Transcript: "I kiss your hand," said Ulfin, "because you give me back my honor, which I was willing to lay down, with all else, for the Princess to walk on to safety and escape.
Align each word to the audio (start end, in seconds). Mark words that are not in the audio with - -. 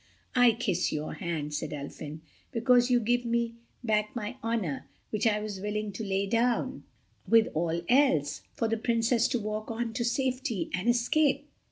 "I 0.33 0.53
kiss 0.53 0.91
your 0.91 1.13
hand," 1.13 1.53
said 1.53 1.69
Ulfin, 1.73 2.21
"because 2.51 2.89
you 2.89 2.99
give 2.99 3.23
me 3.23 3.53
back 3.83 4.15
my 4.15 4.35
honor, 4.41 4.87
which 5.11 5.27
I 5.27 5.39
was 5.41 5.61
willing 5.61 5.91
to 5.91 6.03
lay 6.03 6.25
down, 6.25 6.85
with 7.27 7.49
all 7.53 7.83
else, 7.87 8.41
for 8.55 8.67
the 8.67 8.77
Princess 8.77 9.27
to 9.27 9.39
walk 9.39 9.69
on 9.69 9.93
to 9.93 10.03
safety 10.03 10.71
and 10.73 10.89
escape. 10.89 11.47